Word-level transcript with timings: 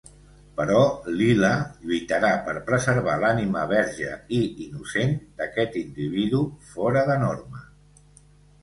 Però 0.59 0.77
Lila 1.19 1.51
lluitarà 1.89 2.31
per 2.47 2.57
preservar 2.71 3.19
l'ànima 3.25 3.67
verge 3.75 4.17
i 4.39 4.41
innocent 4.67 5.15
d'aquest 5.43 5.79
individu 5.87 6.45
fora 6.73 7.07
de 7.13 7.21
norma. 7.29 7.65